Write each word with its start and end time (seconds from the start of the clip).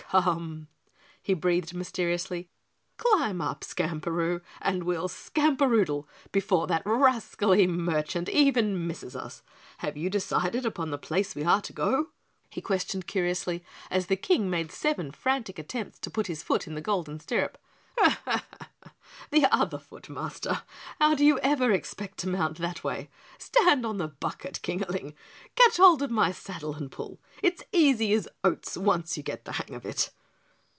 "Come!" 0.09 0.67
he 1.21 1.33
breathed 1.33 1.73
mysteriously. 1.73 2.49
"Climb 2.97 3.39
up, 3.39 3.63
Skamperoo, 3.63 4.41
and 4.61 4.83
we'll 4.83 5.07
Skamperoodle 5.07 6.05
before 6.33 6.67
that 6.67 6.81
rascally 6.85 7.65
merchant 7.65 8.27
even 8.27 8.85
misses 8.87 9.15
us. 9.15 9.41
Have 9.77 9.95
you 9.95 10.09
decided 10.09 10.65
upon 10.65 10.89
the 10.91 10.97
place 10.97 11.33
we 11.33 11.45
are 11.45 11.61
to 11.61 11.71
go?" 11.71 12.07
he 12.49 12.59
questioned 12.59 13.07
curiously 13.07 13.63
as 13.89 14.07
the 14.07 14.17
King 14.17 14.49
made 14.49 14.69
seven 14.69 15.11
frantic 15.11 15.57
attempts 15.57 15.97
to 15.99 16.09
put 16.11 16.27
his 16.27 16.43
foot 16.43 16.67
in 16.67 16.75
the 16.75 16.81
golden 16.81 17.21
stirrup. 17.21 17.57
"Heh! 17.97 18.15
Heh! 18.25 18.39
Heh! 18.59 18.89
The 19.29 19.45
other 19.53 19.77
foot, 19.77 20.09
Master. 20.09 20.63
How 20.99 21.13
do 21.15 21.25
you 21.25 21.37
ever 21.39 21.71
expect 21.71 22.17
to 22.19 22.29
mount 22.29 22.57
that 22.57 22.83
way? 22.83 23.09
Stand 23.37 23.85
on 23.85 23.97
the 23.97 24.07
bucket, 24.07 24.59
Kingaling, 24.63 25.13
catch 25.55 25.77
hold 25.77 26.01
of 26.01 26.09
the 26.13 26.31
saddle 26.31 26.73
and 26.75 26.89
pull. 26.91 27.21
It's 27.43 27.61
easy 27.71 28.13
as 28.13 28.29
oats 28.43 28.77
once 28.77 29.17
you 29.17 29.23
get 29.23 29.45
the 29.45 29.53
hang 29.53 29.75
of 29.75 29.85
it." 29.85 30.11